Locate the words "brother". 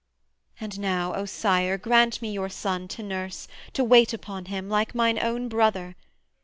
5.47-5.95